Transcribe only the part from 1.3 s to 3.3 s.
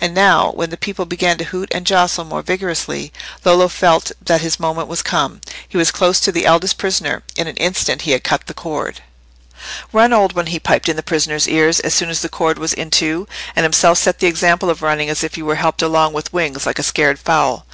to hoot and jostle more vigorously,